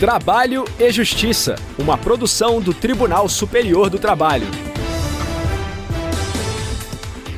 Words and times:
Trabalho 0.00 0.64
e 0.78 0.90
Justiça, 0.90 1.56
uma 1.78 1.98
produção 1.98 2.58
do 2.58 2.72
Tribunal 2.72 3.28
Superior 3.28 3.90
do 3.90 3.98
Trabalho. 3.98 4.46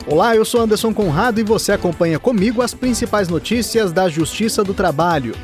Olá, 0.06 0.36
eu 0.36 0.44
sou 0.44 0.60
Anderson 0.60 0.94
Conrado 0.94 1.40
e 1.40 1.42
você 1.42 1.72
acompanha 1.72 2.20
comigo 2.20 2.62
as 2.62 2.72
principais 2.72 3.26
notícias 3.26 3.90
da 3.90 4.08
Justiça 4.08 4.62
do 4.62 4.72
Trabalho. 4.72 5.34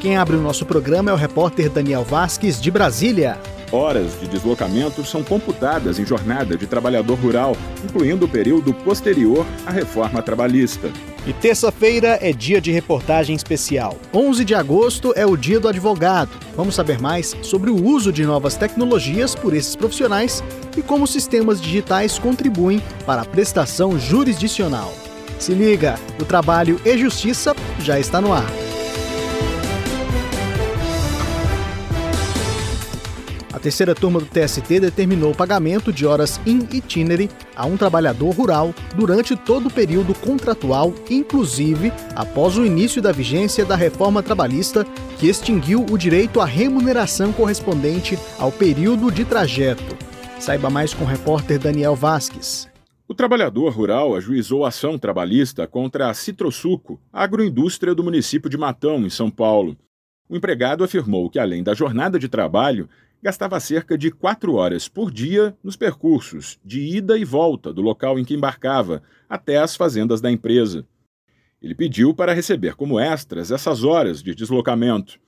Quem 0.00 0.16
abre 0.16 0.36
o 0.36 0.40
nosso 0.40 0.64
programa 0.64 1.10
é 1.10 1.12
o 1.12 1.16
repórter 1.16 1.68
Daniel 1.68 2.04
Vasques, 2.04 2.60
de 2.60 2.70
Brasília. 2.70 3.40
Horas 3.70 4.18
de 4.18 4.26
deslocamento 4.26 5.04
são 5.04 5.22
computadas 5.22 5.98
em 5.98 6.06
jornada 6.06 6.56
de 6.56 6.66
trabalhador 6.66 7.18
rural, 7.18 7.54
incluindo 7.84 8.24
o 8.24 8.28
período 8.28 8.72
posterior 8.72 9.44
à 9.66 9.70
reforma 9.70 10.22
trabalhista. 10.22 10.90
E 11.26 11.32
terça-feira 11.34 12.18
é 12.22 12.32
dia 12.32 12.62
de 12.62 12.72
reportagem 12.72 13.36
especial. 13.36 13.98
11 14.14 14.44
de 14.44 14.54
agosto 14.54 15.12
é 15.14 15.26
o 15.26 15.36
dia 15.36 15.60
do 15.60 15.68
advogado. 15.68 16.30
Vamos 16.56 16.74
saber 16.74 16.98
mais 16.98 17.36
sobre 17.42 17.70
o 17.70 17.84
uso 17.84 18.10
de 18.10 18.24
novas 18.24 18.56
tecnologias 18.56 19.34
por 19.34 19.54
esses 19.54 19.76
profissionais 19.76 20.42
e 20.74 20.80
como 20.80 21.06
sistemas 21.06 21.60
digitais 21.60 22.18
contribuem 22.18 22.82
para 23.04 23.22
a 23.22 23.26
prestação 23.26 23.98
jurisdicional. 23.98 24.94
Se 25.38 25.52
liga, 25.52 25.98
o 26.18 26.24
Trabalho 26.24 26.80
e 26.84 26.96
Justiça 26.96 27.54
já 27.80 28.00
está 28.00 28.20
no 28.20 28.32
ar. 28.32 28.46
A 33.58 33.60
terceira 33.60 33.92
turma 33.92 34.20
do 34.20 34.26
TST 34.26 34.78
determinou 34.78 35.32
o 35.32 35.36
pagamento 35.36 35.92
de 35.92 36.06
horas 36.06 36.40
in 36.46 36.60
itinere 36.72 37.28
a 37.56 37.66
um 37.66 37.76
trabalhador 37.76 38.30
rural 38.30 38.72
durante 38.94 39.34
todo 39.34 39.66
o 39.66 39.72
período 39.72 40.14
contratual, 40.14 40.94
inclusive 41.10 41.92
após 42.14 42.56
o 42.56 42.64
início 42.64 43.02
da 43.02 43.10
vigência 43.10 43.64
da 43.64 43.74
reforma 43.74 44.22
trabalhista 44.22 44.84
que 45.18 45.26
extinguiu 45.26 45.84
o 45.90 45.98
direito 45.98 46.40
à 46.40 46.44
remuneração 46.44 47.32
correspondente 47.32 48.16
ao 48.38 48.52
período 48.52 49.10
de 49.10 49.24
trajeto. 49.24 49.96
Saiba 50.38 50.70
mais 50.70 50.94
com 50.94 51.02
o 51.02 51.08
repórter 51.08 51.58
Daniel 51.58 51.96
Vasques. 51.96 52.68
O 53.08 53.14
trabalhador 53.14 53.72
rural 53.72 54.14
ajuizou 54.14 54.64
ação 54.64 54.96
trabalhista 54.96 55.66
contra 55.66 56.08
a 56.08 56.14
Citrosuco, 56.14 57.00
agroindústria 57.12 57.92
do 57.92 58.04
município 58.04 58.48
de 58.48 58.56
Matão, 58.56 59.04
em 59.04 59.10
São 59.10 59.28
Paulo. 59.28 59.76
O 60.28 60.36
empregado 60.36 60.84
afirmou 60.84 61.30
que, 61.30 61.38
além 61.38 61.62
da 61.62 61.72
jornada 61.72 62.18
de 62.18 62.28
trabalho, 62.28 62.86
gastava 63.22 63.60
cerca 63.60 63.98
de 63.98 64.10
quatro 64.10 64.54
horas 64.54 64.88
por 64.88 65.10
dia 65.10 65.54
nos 65.62 65.76
percursos 65.76 66.58
de 66.64 66.80
ida 66.80 67.18
e 67.18 67.24
volta 67.24 67.72
do 67.72 67.82
local 67.82 68.18
em 68.18 68.24
que 68.24 68.34
embarcava 68.34 69.02
até 69.28 69.58
as 69.58 69.76
fazendas 69.76 70.20
da 70.20 70.30
empresa. 70.30 70.86
Ele 71.60 71.74
pediu 71.74 72.14
para 72.14 72.32
receber 72.32 72.76
como 72.76 73.00
extras 73.00 73.50
essas 73.50 73.82
horas 73.82 74.22
de 74.22 74.32
deslocamento. 74.34 75.18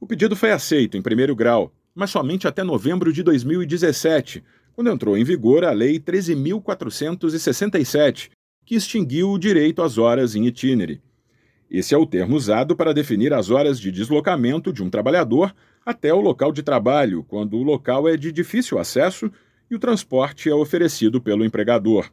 O 0.00 0.06
pedido 0.06 0.36
foi 0.36 0.52
aceito 0.52 0.96
em 0.96 1.02
primeiro 1.02 1.34
grau, 1.34 1.72
mas 1.94 2.10
somente 2.10 2.46
até 2.46 2.62
novembro 2.62 3.12
de 3.12 3.22
2017, 3.22 4.44
quando 4.74 4.90
entrou 4.90 5.16
em 5.16 5.24
vigor 5.24 5.64
a 5.64 5.72
Lei 5.72 5.98
13.467, 5.98 8.30
que 8.64 8.76
extinguiu 8.76 9.30
o 9.30 9.38
direito 9.38 9.82
às 9.82 9.98
horas 9.98 10.34
em 10.34 10.46
itinere. 10.46 11.02
Esse 11.70 11.94
é 11.94 11.98
o 11.98 12.06
termo 12.06 12.36
usado 12.36 12.74
para 12.76 12.94
definir 12.94 13.32
as 13.32 13.50
horas 13.50 13.80
de 13.80 13.90
deslocamento 13.90 14.70
de 14.72 14.82
um 14.82 14.90
trabalhador 14.90 15.54
até 15.84 16.12
o 16.14 16.20
local 16.20 16.52
de 16.52 16.62
trabalho, 16.62 17.24
quando 17.24 17.56
o 17.56 17.62
local 17.62 18.08
é 18.08 18.16
de 18.16 18.32
difícil 18.32 18.78
acesso 18.78 19.30
e 19.70 19.74
o 19.74 19.78
transporte 19.78 20.48
é 20.48 20.54
oferecido 20.54 21.20
pelo 21.20 21.44
empregador. 21.44 22.10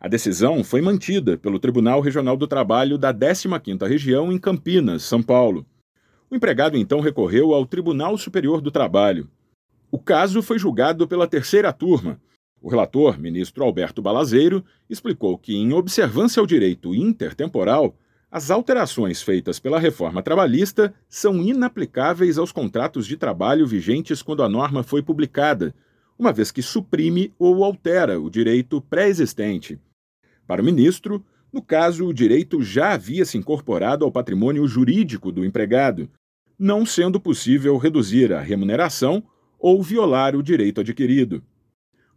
A 0.00 0.08
decisão 0.08 0.62
foi 0.62 0.80
mantida 0.80 1.36
pelo 1.36 1.58
Tribunal 1.58 2.00
Regional 2.00 2.36
do 2.36 2.46
Trabalho 2.46 2.96
da 2.96 3.12
15ª 3.12 3.86
Região 3.88 4.32
em 4.32 4.38
Campinas, 4.38 5.02
São 5.02 5.22
Paulo. 5.22 5.66
O 6.30 6.36
empregado 6.36 6.76
então 6.76 7.00
recorreu 7.00 7.52
ao 7.52 7.66
Tribunal 7.66 8.16
Superior 8.16 8.60
do 8.60 8.70
Trabalho. 8.70 9.28
O 9.90 9.98
caso 9.98 10.42
foi 10.42 10.58
julgado 10.58 11.08
pela 11.08 11.26
terceira 11.26 11.72
turma. 11.72 12.20
O 12.60 12.68
relator, 12.68 13.18
ministro 13.18 13.64
Alberto 13.64 14.02
Balazeiro, 14.02 14.64
explicou 14.90 15.38
que, 15.38 15.56
em 15.56 15.72
observância 15.72 16.40
ao 16.40 16.46
direito 16.46 16.94
intertemporal, 16.94 17.96
as 18.30 18.50
alterações 18.50 19.22
feitas 19.22 19.58
pela 19.58 19.78
reforma 19.78 20.22
trabalhista 20.22 20.92
são 21.08 21.40
inaplicáveis 21.42 22.36
aos 22.36 22.52
contratos 22.52 23.06
de 23.06 23.16
trabalho 23.16 23.66
vigentes 23.66 24.20
quando 24.20 24.42
a 24.42 24.48
norma 24.48 24.82
foi 24.82 25.02
publicada, 25.02 25.74
uma 26.18 26.30
vez 26.30 26.50
que 26.50 26.60
suprime 26.60 27.32
ou 27.38 27.64
altera 27.64 28.20
o 28.20 28.28
direito 28.28 28.82
pré-existente. 28.82 29.78
Para 30.46 30.60
o 30.60 30.64
ministro, 30.64 31.24
no 31.50 31.62
caso, 31.62 32.06
o 32.06 32.12
direito 32.12 32.62
já 32.62 32.92
havia 32.92 33.24
se 33.24 33.38
incorporado 33.38 34.04
ao 34.04 34.12
patrimônio 34.12 34.66
jurídico 34.68 35.32
do 35.32 35.42
empregado, 35.42 36.10
não 36.58 36.84
sendo 36.84 37.18
possível 37.18 37.78
reduzir 37.78 38.32
a 38.32 38.40
remuneração 38.40 39.22
ou 39.58 39.82
violar 39.82 40.36
o 40.36 40.42
direito 40.42 40.82
adquirido. 40.82 41.42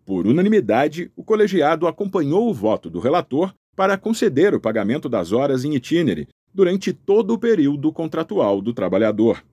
Por 0.05 0.27
unanimidade, 0.27 1.09
o 1.15 1.23
colegiado 1.23 1.87
acompanhou 1.87 2.49
o 2.49 2.53
voto 2.53 2.89
do 2.89 2.99
relator 2.99 3.53
para 3.75 3.97
conceder 3.97 4.53
o 4.53 4.59
pagamento 4.59 5.07
das 5.07 5.31
horas 5.31 5.63
em 5.63 5.75
itinere 5.75 6.27
durante 6.53 6.91
todo 6.93 7.33
o 7.33 7.37
período 7.37 7.91
contratual 7.91 8.61
do 8.61 8.73
trabalhador. 8.73 9.43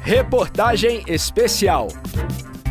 Reportagem 0.00 1.02
especial. 1.06 1.88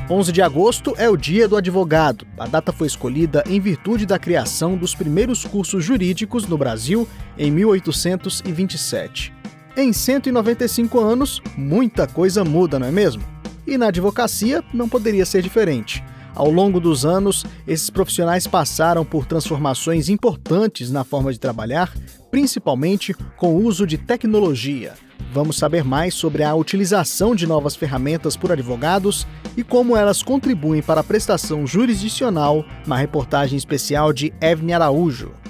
11 0.09 0.31
de 0.31 0.41
agosto 0.41 0.93
é 0.97 1.09
o 1.09 1.17
Dia 1.17 1.47
do 1.47 1.55
Advogado. 1.55 2.27
A 2.37 2.45
data 2.45 2.71
foi 2.71 2.85
escolhida 2.85 3.43
em 3.47 3.59
virtude 3.59 4.05
da 4.05 4.19
criação 4.19 4.77
dos 4.77 4.93
primeiros 4.93 5.45
cursos 5.45 5.83
jurídicos 5.83 6.45
no 6.45 6.57
Brasil 6.57 7.07
em 7.37 7.49
1827. 7.49 9.33
Em 9.75 9.91
195 9.91 10.99
anos, 10.99 11.41
muita 11.57 12.05
coisa 12.05 12.43
muda, 12.43 12.77
não 12.77 12.85
é 12.85 12.91
mesmo? 12.91 13.32
E 13.65 13.77
na 13.77 13.87
advocacia 13.87 14.63
não 14.73 14.89
poderia 14.89 15.25
ser 15.25 15.41
diferente. 15.41 16.03
Ao 16.35 16.49
longo 16.49 16.79
dos 16.79 17.05
anos, 17.05 17.45
esses 17.67 17.89
profissionais 17.89 18.47
passaram 18.47 19.05
por 19.05 19.25
transformações 19.25 20.09
importantes 20.09 20.89
na 20.89 21.03
forma 21.03 21.31
de 21.31 21.39
trabalhar, 21.39 21.93
principalmente 22.31 23.13
com 23.37 23.55
o 23.55 23.63
uso 23.63 23.85
de 23.85 23.97
tecnologia. 23.97 24.93
Vamos 25.31 25.57
saber 25.57 25.83
mais 25.83 26.13
sobre 26.13 26.43
a 26.43 26.53
utilização 26.53 27.35
de 27.35 27.47
novas 27.47 27.75
ferramentas 27.75 28.35
por 28.35 28.51
advogados 28.51 29.27
e 29.55 29.63
como 29.63 29.95
elas 29.95 30.21
contribuem 30.21 30.81
para 30.81 31.01
a 31.01 31.03
prestação 31.03 31.65
jurisdicional 31.65 32.65
na 32.85 32.95
reportagem 32.95 33.57
especial 33.57 34.11
de 34.11 34.33
Evne 34.41 34.73
Araújo. 34.73 35.42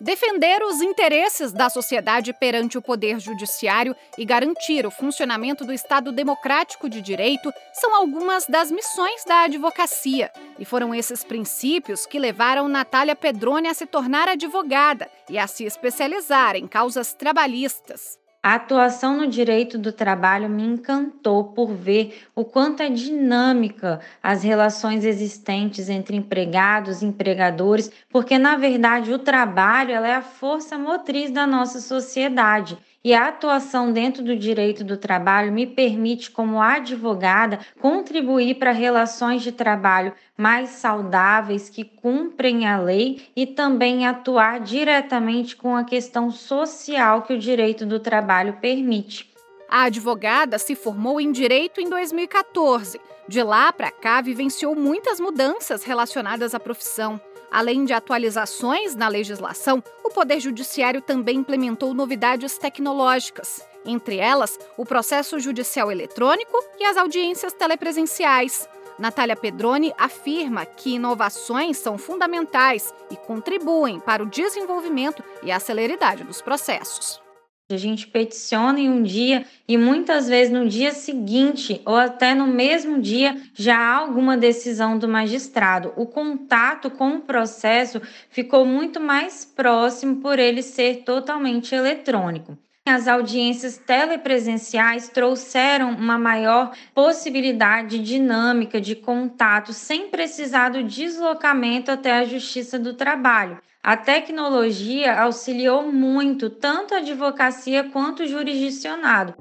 Defender 0.00 0.62
os 0.62 0.80
interesses 0.80 1.52
da 1.52 1.68
sociedade 1.68 2.32
perante 2.32 2.78
o 2.78 2.82
Poder 2.82 3.18
Judiciário 3.18 3.96
e 4.16 4.24
garantir 4.24 4.86
o 4.86 4.92
funcionamento 4.92 5.64
do 5.64 5.72
Estado 5.72 6.12
democrático 6.12 6.88
de 6.88 7.02
direito 7.02 7.52
são 7.72 7.92
algumas 7.96 8.46
das 8.46 8.70
missões 8.70 9.24
da 9.24 9.42
advocacia. 9.42 10.30
E 10.56 10.64
foram 10.64 10.94
esses 10.94 11.24
princípios 11.24 12.06
que 12.06 12.18
levaram 12.18 12.68
Natália 12.68 13.16
Pedrone 13.16 13.66
a 13.66 13.74
se 13.74 13.86
tornar 13.86 14.28
advogada 14.28 15.10
e 15.28 15.36
a 15.36 15.48
se 15.48 15.64
especializar 15.64 16.54
em 16.54 16.68
causas 16.68 17.12
trabalhistas. 17.12 18.18
A 18.40 18.54
atuação 18.54 19.16
no 19.16 19.26
direito 19.26 19.76
do 19.76 19.92
trabalho 19.92 20.48
me 20.48 20.62
encantou 20.62 21.52
por 21.52 21.74
ver 21.74 22.22
o 22.36 22.44
quanto 22.44 22.82
é 22.82 22.88
dinâmica 22.88 24.00
as 24.22 24.44
relações 24.44 25.04
existentes 25.04 25.88
entre 25.88 26.16
empregados 26.16 27.02
e 27.02 27.06
empregadores, 27.06 27.90
porque 28.08 28.38
na 28.38 28.56
verdade 28.56 29.12
o 29.12 29.18
trabalho 29.18 29.90
é 29.90 30.14
a 30.14 30.22
força 30.22 30.78
motriz 30.78 31.32
da 31.32 31.46
nossa 31.46 31.80
sociedade 31.80 32.78
e 33.08 33.14
a 33.14 33.28
atuação 33.28 33.90
dentro 33.90 34.22
do 34.22 34.36
direito 34.36 34.84
do 34.84 34.94
trabalho 34.94 35.50
me 35.50 35.66
permite, 35.66 36.30
como 36.30 36.60
advogada, 36.60 37.58
contribuir 37.80 38.56
para 38.56 38.70
relações 38.70 39.40
de 39.40 39.50
trabalho 39.50 40.12
mais 40.36 40.68
saudáveis, 40.68 41.70
que 41.70 41.84
cumprem 41.84 42.66
a 42.66 42.78
lei 42.78 43.22
e 43.34 43.46
também 43.46 44.06
atuar 44.06 44.60
diretamente 44.60 45.56
com 45.56 45.74
a 45.74 45.84
questão 45.84 46.30
social 46.30 47.22
que 47.22 47.32
o 47.32 47.38
direito 47.38 47.86
do 47.86 47.98
trabalho 47.98 48.58
permite. 48.60 49.32
A 49.70 49.84
advogada 49.84 50.58
se 50.58 50.74
formou 50.74 51.18
em 51.18 51.32
direito 51.32 51.80
em 51.80 51.88
2014. 51.88 53.00
De 53.26 53.42
lá 53.42 53.72
para 53.72 53.90
cá, 53.90 54.20
vivenciou 54.20 54.74
muitas 54.74 55.18
mudanças 55.18 55.82
relacionadas 55.82 56.54
à 56.54 56.60
profissão. 56.60 57.18
Além 57.50 57.84
de 57.84 57.92
atualizações 57.92 58.94
na 58.94 59.08
legislação, 59.08 59.82
o 60.04 60.10
Poder 60.10 60.40
Judiciário 60.40 61.00
também 61.00 61.38
implementou 61.38 61.94
novidades 61.94 62.58
tecnológicas, 62.58 63.66
entre 63.84 64.18
elas 64.18 64.58
o 64.76 64.84
processo 64.84 65.38
judicial 65.40 65.90
eletrônico 65.90 66.58
e 66.78 66.84
as 66.84 66.96
audiências 66.96 67.52
telepresenciais. 67.52 68.68
Natália 68.98 69.36
Pedroni 69.36 69.94
afirma 69.96 70.66
que 70.66 70.96
inovações 70.96 71.78
são 71.78 71.96
fundamentais 71.96 72.92
e 73.10 73.16
contribuem 73.16 74.00
para 74.00 74.22
o 74.22 74.26
desenvolvimento 74.26 75.22
e 75.42 75.52
a 75.52 75.60
celeridade 75.60 76.24
dos 76.24 76.42
processos. 76.42 77.27
A 77.70 77.76
gente 77.76 78.06
peticiona 78.06 78.80
em 78.80 78.88
um 78.88 79.02
dia 79.02 79.44
e 79.68 79.76
muitas 79.76 80.26
vezes 80.26 80.50
no 80.50 80.66
dia 80.66 80.90
seguinte 80.90 81.82
ou 81.84 81.96
até 81.96 82.34
no 82.34 82.46
mesmo 82.46 82.98
dia 82.98 83.36
já 83.52 83.76
há 83.76 83.96
alguma 83.96 84.38
decisão 84.38 84.96
do 84.98 85.06
magistrado. 85.06 85.92
O 85.94 86.06
contato 86.06 86.90
com 86.90 87.16
o 87.16 87.20
processo 87.20 88.00
ficou 88.30 88.64
muito 88.64 88.98
mais 88.98 89.44
próximo 89.44 90.16
por 90.16 90.38
ele 90.38 90.62
ser 90.62 91.02
totalmente 91.04 91.74
eletrônico. 91.74 92.56
As 92.86 93.06
audiências 93.06 93.76
telepresenciais 93.76 95.10
trouxeram 95.10 95.90
uma 95.90 96.16
maior 96.16 96.72
possibilidade 96.94 97.98
dinâmica 97.98 98.80
de 98.80 98.96
contato 98.96 99.74
sem 99.74 100.08
precisar 100.08 100.70
do 100.70 100.82
deslocamento 100.82 101.90
até 101.90 102.12
a 102.12 102.24
Justiça 102.24 102.78
do 102.78 102.94
Trabalho. 102.94 103.60
A 103.82 103.96
tecnologia 103.96 105.22
auxiliou 105.22 105.90
muito 105.92 106.50
tanto 106.50 106.94
a 106.94 106.98
advocacia 106.98 107.84
quanto 107.84 108.24
o 108.24 108.26
jurisdicionado. 108.26 109.34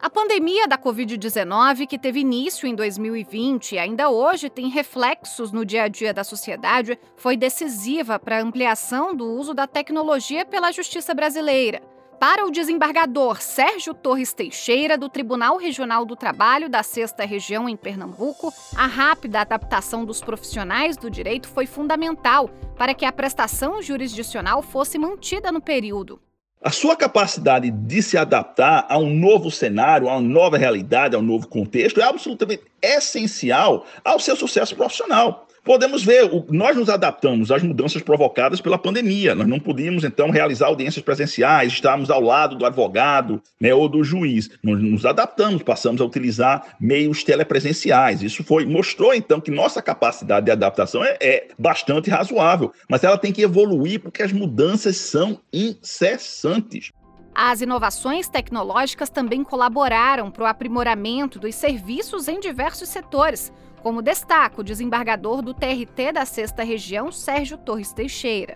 A 0.00 0.10
pandemia 0.10 0.66
da 0.66 0.76
Covid-19, 0.76 1.86
que 1.86 1.98
teve 1.98 2.20
início 2.20 2.66
em 2.66 2.74
2020 2.74 3.72
e 3.72 3.78
ainda 3.78 4.08
hoje 4.08 4.50
tem 4.50 4.68
reflexos 4.68 5.52
no 5.52 5.64
dia 5.64 5.84
a 5.84 5.88
dia 5.88 6.12
da 6.12 6.24
sociedade, 6.24 6.98
foi 7.16 7.36
decisiva 7.36 8.18
para 8.18 8.38
a 8.38 8.42
ampliação 8.42 9.14
do 9.14 9.24
uso 9.24 9.54
da 9.54 9.66
tecnologia 9.66 10.44
pela 10.44 10.72
justiça 10.72 11.14
brasileira. 11.14 11.91
Para 12.22 12.46
o 12.46 12.52
desembargador 12.52 13.42
Sérgio 13.42 13.92
Torres 13.92 14.32
Teixeira, 14.32 14.96
do 14.96 15.08
Tribunal 15.08 15.56
Regional 15.56 16.04
do 16.04 16.14
Trabalho 16.14 16.68
da 16.68 16.80
Sexta 16.84 17.24
Região 17.24 17.68
em 17.68 17.76
Pernambuco, 17.76 18.54
a 18.76 18.86
rápida 18.86 19.40
adaptação 19.40 20.04
dos 20.04 20.20
profissionais 20.20 20.96
do 20.96 21.10
direito 21.10 21.48
foi 21.48 21.66
fundamental 21.66 22.48
para 22.78 22.94
que 22.94 23.04
a 23.04 23.10
prestação 23.10 23.82
jurisdicional 23.82 24.62
fosse 24.62 25.00
mantida 25.00 25.50
no 25.50 25.60
período. 25.60 26.20
A 26.62 26.70
sua 26.70 26.94
capacidade 26.94 27.72
de 27.72 28.00
se 28.00 28.16
adaptar 28.16 28.86
a 28.88 28.96
um 28.98 29.12
novo 29.12 29.50
cenário, 29.50 30.08
a 30.08 30.12
uma 30.12 30.20
nova 30.20 30.56
realidade, 30.56 31.16
a 31.16 31.18
um 31.18 31.22
novo 31.22 31.48
contexto 31.48 32.00
é 32.00 32.04
absolutamente 32.04 32.62
essencial 32.80 33.84
ao 34.04 34.20
seu 34.20 34.36
sucesso 34.36 34.76
profissional. 34.76 35.48
Podemos 35.64 36.02
ver, 36.02 36.28
nós 36.50 36.76
nos 36.76 36.88
adaptamos 36.88 37.52
às 37.52 37.62
mudanças 37.62 38.02
provocadas 38.02 38.60
pela 38.60 38.76
pandemia. 38.76 39.32
Nós 39.32 39.46
não 39.46 39.60
podíamos, 39.60 40.02
então, 40.02 40.28
realizar 40.28 40.66
audiências 40.66 41.04
presenciais, 41.04 41.72
estarmos 41.72 42.10
ao 42.10 42.20
lado 42.20 42.56
do 42.56 42.66
advogado 42.66 43.40
né, 43.60 43.72
ou 43.72 43.88
do 43.88 44.02
juiz. 44.02 44.50
Nós 44.60 44.82
nos 44.82 45.06
adaptamos, 45.06 45.62
passamos 45.62 46.00
a 46.00 46.04
utilizar 46.04 46.76
meios 46.80 47.22
telepresenciais. 47.22 48.22
Isso 48.22 48.42
foi 48.42 48.66
mostrou, 48.66 49.14
então, 49.14 49.40
que 49.40 49.52
nossa 49.52 49.80
capacidade 49.80 50.46
de 50.46 50.52
adaptação 50.52 51.04
é, 51.04 51.16
é 51.20 51.48
bastante 51.56 52.10
razoável, 52.10 52.72
mas 52.88 53.04
ela 53.04 53.16
tem 53.16 53.32
que 53.32 53.42
evoluir 53.42 54.00
porque 54.00 54.22
as 54.22 54.32
mudanças 54.32 54.96
são 54.96 55.38
incessantes. 55.52 56.90
As 57.34 57.60
inovações 57.62 58.28
tecnológicas 58.28 59.08
também 59.08 59.42
colaboraram 59.42 60.30
para 60.30 60.42
o 60.42 60.46
aprimoramento 60.46 61.38
dos 61.38 61.54
serviços 61.54 62.28
em 62.28 62.38
diversos 62.38 62.88
setores, 62.88 63.50
como 63.82 64.00
destaca 64.00 64.60
o 64.60 64.64
desembargador 64.64 65.42
do 65.42 65.52
TRT 65.52 66.12
da 66.14 66.24
Sexta 66.24 66.62
Região, 66.62 67.10
Sérgio 67.10 67.58
Torres 67.58 67.92
Teixeira. 67.92 68.54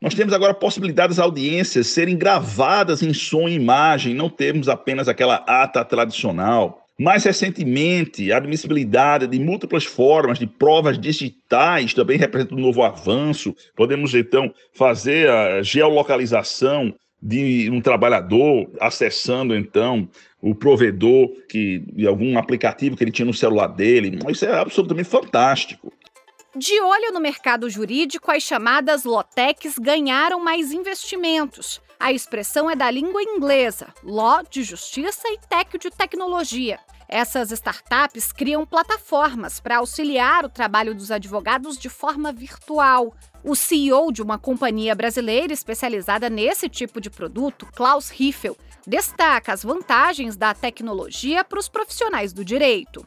Nós 0.00 0.14
temos 0.14 0.32
agora 0.32 0.52
a 0.52 0.56
possibilidade 0.56 1.10
das 1.10 1.18
audiências 1.18 1.86
serem 1.86 2.16
gravadas 2.16 3.02
em 3.02 3.14
som 3.14 3.48
e 3.48 3.54
imagem, 3.54 4.14
não 4.14 4.28
temos 4.28 4.68
apenas 4.68 5.08
aquela 5.08 5.36
ata 5.46 5.84
tradicional. 5.84 6.80
Mais 6.98 7.24
recentemente, 7.24 8.30
a 8.30 8.36
admissibilidade 8.36 9.26
de 9.26 9.38
múltiplas 9.40 9.84
formas 9.84 10.38
de 10.38 10.46
provas 10.46 10.98
digitais 10.98 11.92
também 11.92 12.16
representa 12.16 12.54
um 12.54 12.60
novo 12.60 12.82
avanço. 12.82 13.54
Podemos, 13.74 14.14
então, 14.14 14.52
fazer 14.72 15.28
a 15.28 15.62
geolocalização 15.62 16.94
de 17.26 17.70
um 17.70 17.80
trabalhador 17.80 18.70
acessando, 18.78 19.56
então, 19.56 20.06
o 20.42 20.54
provedor 20.54 21.30
que, 21.48 21.78
de 21.78 22.06
algum 22.06 22.36
aplicativo 22.36 22.94
que 22.94 23.02
ele 23.02 23.10
tinha 23.10 23.24
no 23.24 23.32
celular 23.32 23.68
dele. 23.68 24.18
Isso 24.28 24.44
é 24.44 24.54
absolutamente 24.54 25.08
fantástico. 25.08 25.90
De 26.54 26.78
olho 26.82 27.12
no 27.12 27.20
mercado 27.20 27.68
jurídico, 27.70 28.30
as 28.30 28.42
chamadas 28.42 29.04
Lotecs 29.04 29.78
ganharam 29.78 30.38
mais 30.38 30.70
investimentos. 30.70 31.80
A 31.98 32.12
expressão 32.12 32.70
é 32.70 32.76
da 32.76 32.90
língua 32.90 33.22
inglesa, 33.22 33.88
Law 34.04 34.42
de 34.48 34.62
Justiça 34.62 35.26
e 35.28 35.38
Tech 35.48 35.78
de 35.78 35.90
Tecnologia. 35.90 36.78
Essas 37.08 37.50
startups 37.50 38.32
criam 38.32 38.66
plataformas 38.66 39.60
para 39.60 39.78
auxiliar 39.78 40.44
o 40.44 40.50
trabalho 40.50 40.94
dos 40.94 41.10
advogados 41.10 41.78
de 41.78 41.88
forma 41.88 42.32
virtual. 42.32 43.14
O 43.44 43.54
CEO 43.54 44.10
de 44.10 44.22
uma 44.22 44.38
companhia 44.38 44.94
brasileira 44.94 45.52
especializada 45.52 46.30
nesse 46.30 46.66
tipo 46.66 46.98
de 46.98 47.10
produto, 47.10 47.66
Klaus 47.76 48.08
Riffel, 48.08 48.56
destaca 48.86 49.52
as 49.52 49.62
vantagens 49.62 50.34
da 50.34 50.54
tecnologia 50.54 51.44
para 51.44 51.58
os 51.58 51.68
profissionais 51.68 52.32
do 52.32 52.42
direito. 52.42 53.06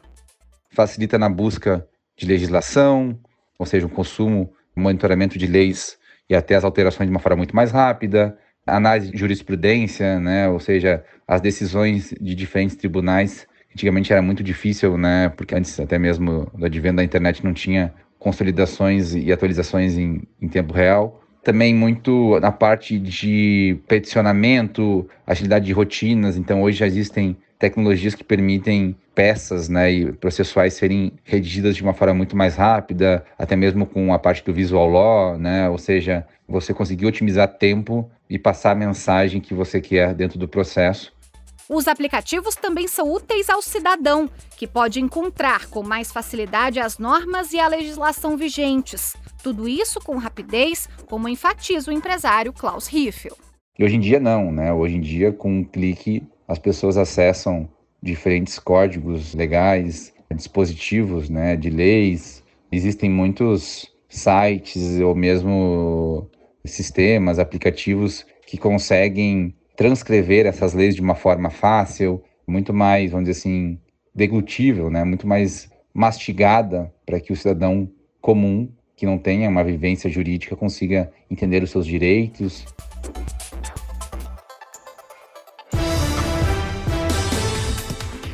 Facilita 0.70 1.18
na 1.18 1.28
busca 1.28 1.84
de 2.16 2.24
legislação, 2.24 3.18
ou 3.58 3.66
seja, 3.66 3.86
o 3.86 3.90
consumo, 3.90 4.52
o 4.76 4.80
monitoramento 4.80 5.36
de 5.36 5.46
leis 5.48 5.98
e 6.30 6.36
até 6.36 6.54
as 6.54 6.62
alterações 6.62 7.08
de 7.08 7.10
uma 7.10 7.20
forma 7.20 7.38
muito 7.38 7.56
mais 7.56 7.72
rápida, 7.72 8.38
análise 8.64 9.10
de 9.10 9.18
jurisprudência, 9.18 10.20
né, 10.20 10.48
ou 10.48 10.60
seja, 10.60 11.04
as 11.26 11.40
decisões 11.40 12.14
de 12.20 12.36
diferentes 12.36 12.76
tribunais 12.76 13.44
Antigamente 13.78 14.12
era 14.12 14.22
muito 14.22 14.42
difícil, 14.42 14.96
né? 14.96 15.28
Porque 15.30 15.54
antes 15.54 15.78
até 15.78 15.98
mesmo 15.98 16.50
do 16.54 16.64
advento 16.64 16.96
da 16.96 17.04
internet 17.04 17.44
não 17.44 17.52
tinha 17.52 17.94
consolidações 18.18 19.14
e 19.14 19.32
atualizações 19.32 19.96
em, 19.96 20.22
em 20.40 20.48
tempo 20.48 20.72
real. 20.72 21.22
Também 21.42 21.74
muito 21.74 22.38
na 22.40 22.52
parte 22.52 22.98
de 22.98 23.78
peticionamento, 23.86 25.08
agilidade 25.26 25.66
de 25.66 25.72
rotinas. 25.72 26.36
Então 26.36 26.62
hoje 26.62 26.78
já 26.78 26.86
existem 26.86 27.36
tecnologias 27.58 28.14
que 28.14 28.22
permitem 28.22 28.94
peças 29.14 29.68
né, 29.68 29.90
e 29.90 30.12
processuais 30.12 30.74
serem 30.74 31.12
redigidas 31.24 31.74
de 31.74 31.82
uma 31.82 31.92
forma 31.92 32.14
muito 32.14 32.36
mais 32.36 32.54
rápida, 32.54 33.24
até 33.36 33.56
mesmo 33.56 33.84
com 33.84 34.12
a 34.12 34.18
parte 34.18 34.44
do 34.44 34.54
visual 34.54 34.88
law, 34.88 35.36
né, 35.36 35.68
ou 35.68 35.76
seja, 35.76 36.24
você 36.48 36.72
conseguir 36.72 37.06
otimizar 37.06 37.48
tempo 37.48 38.08
e 38.30 38.38
passar 38.38 38.72
a 38.72 38.74
mensagem 38.76 39.40
que 39.40 39.54
você 39.54 39.80
quer 39.80 40.14
dentro 40.14 40.38
do 40.38 40.46
processo 40.46 41.17
os 41.68 41.86
aplicativos 41.86 42.54
também 42.54 42.88
são 42.88 43.12
úteis 43.12 43.50
ao 43.50 43.60
cidadão, 43.60 44.28
que 44.56 44.66
pode 44.66 45.00
encontrar 45.00 45.68
com 45.68 45.82
mais 45.82 46.10
facilidade 46.10 46.80
as 46.80 46.98
normas 46.98 47.52
e 47.52 47.60
a 47.60 47.68
legislação 47.68 48.36
vigentes. 48.36 49.14
Tudo 49.42 49.68
isso 49.68 50.00
com 50.00 50.16
rapidez, 50.16 50.88
como 51.06 51.28
enfatiza 51.28 51.90
o 51.90 51.94
empresário 51.94 52.52
Klaus 52.52 52.86
Riffel. 52.86 53.36
Hoje 53.78 53.96
em 53.96 54.00
dia 54.00 54.18
não, 54.18 54.50
né? 54.50 54.72
Hoje 54.72 54.96
em 54.96 55.00
dia, 55.00 55.30
com 55.30 55.58
um 55.58 55.64
clique, 55.64 56.26
as 56.48 56.58
pessoas 56.58 56.96
acessam 56.96 57.68
diferentes 58.02 58.58
códigos 58.58 59.34
legais, 59.34 60.12
dispositivos 60.34 61.28
né, 61.28 61.54
de 61.54 61.70
leis. 61.70 62.42
Existem 62.72 63.10
muitos 63.10 63.86
sites 64.08 64.98
ou 65.00 65.14
mesmo 65.14 66.30
sistemas, 66.64 67.38
aplicativos 67.38 68.26
que 68.46 68.56
conseguem 68.56 69.54
transcrever 69.78 70.44
essas 70.44 70.74
leis 70.74 70.96
de 70.96 71.00
uma 71.00 71.14
forma 71.14 71.50
fácil, 71.50 72.20
muito 72.44 72.74
mais, 72.74 73.12
vamos 73.12 73.28
dizer 73.28 73.38
assim, 73.38 73.78
deglutível, 74.12 74.90
né? 74.90 75.04
muito 75.04 75.24
mais 75.24 75.70
mastigada 75.94 76.92
para 77.06 77.20
que 77.20 77.32
o 77.32 77.36
cidadão 77.36 77.88
comum, 78.20 78.68
que 78.96 79.06
não 79.06 79.16
tenha 79.16 79.48
uma 79.48 79.62
vivência 79.62 80.10
jurídica, 80.10 80.56
consiga 80.56 81.12
entender 81.30 81.62
os 81.62 81.70
seus 81.70 81.86
direitos. 81.86 82.66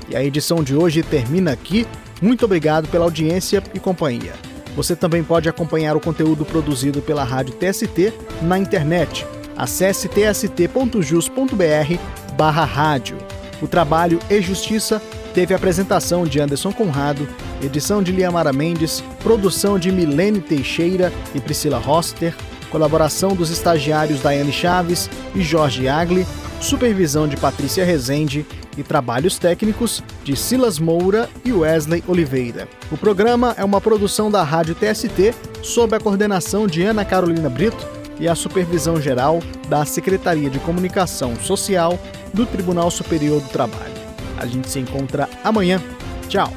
E 0.09 0.17
a 0.17 0.25
edição 0.25 0.65
de 0.65 0.75
hoje 0.75 1.03
termina 1.03 1.53
aqui. 1.53 1.87
Muito 2.23 2.47
obrigado 2.47 2.89
pela 2.89 3.05
audiência 3.05 3.63
e 3.75 3.79
companhia. 3.79 4.33
Você 4.75 4.97
também 4.97 5.23
pode 5.23 5.47
acompanhar 5.47 5.95
o 5.95 6.01
conteúdo 6.01 6.43
produzido 6.43 7.03
pela 7.03 7.23
Rádio 7.23 7.55
TST 7.57 8.15
na 8.41 8.59
internet 8.59 9.27
Acesse 9.57 10.09
tst.jus.br 10.09 11.99
barra 12.37 12.65
rádio. 12.65 13.17
O 13.63 13.69
trabalho 13.69 14.19
e 14.29 14.41
Justiça 14.41 15.01
teve 15.33 15.55
apresentação 15.55 16.25
de 16.25 16.41
Anderson 16.41 16.73
Conrado, 16.73 17.27
edição 17.63 18.03
de 18.03 18.13
Liamara 18.13 18.53
Mendes, 18.53 19.03
produção 19.23 19.79
de 19.79 19.91
Milene 19.91 20.41
Teixeira 20.41 21.13
e 21.35 21.41
Priscila 21.41 21.79
Roster, 21.79 22.35
colaboração 22.71 23.35
dos 23.35 23.51
estagiários 23.51 24.21
Daiane 24.21 24.53
Chaves 24.53 25.09
e 25.35 25.43
Jorge 25.43 25.89
Agli, 25.89 26.27
supervisão 26.61 27.29
de 27.29 27.37
Patrícia 27.37 27.85
Rezende 27.85 28.45
e 28.77 28.83
trabalhos 28.83 29.39
técnicos 29.39 30.03
de 30.25 30.37
Silas 30.37 30.79
Moura 30.79 31.29
e 31.45 31.53
Wesley 31.53 32.03
Oliveira. 32.09 32.69
O 32.91 32.97
programa 32.97 33.55
é 33.57 33.65
uma 33.65 33.81
produção 33.81 34.31
da 34.31 34.43
Rádio 34.43 34.75
TST 34.75 35.35
sob 35.63 35.95
a 35.95 36.01
coordenação 36.01 36.67
de 36.67 36.83
Ana 36.83 37.05
Carolina 37.05 37.49
Brito 37.49 37.94
e 38.19 38.29
a 38.29 38.35
supervisão 38.35 39.01
geral 39.01 39.41
da 39.69 39.85
Secretaria 39.85 40.51
de 40.51 40.59
Comunicação 40.59 41.37
Social 41.37 41.99
do 42.33 42.47
Tribunal 42.47 42.91
Superior 42.91 43.41
do 43.41 43.49
Trabalho. 43.49 43.95
A 44.37 44.47
gente 44.47 44.69
se 44.69 44.79
encontra 44.79 45.29
amanhã. 45.43 45.81
Tchau. 46.29 46.53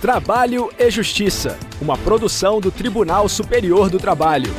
Trabalho 0.00 0.70
e 0.78 0.90
Justiça, 0.90 1.58
uma 1.80 1.98
produção 1.98 2.60
do 2.60 2.70
Tribunal 2.70 3.28
Superior 3.28 3.90
do 3.90 3.98
Trabalho. 3.98 4.50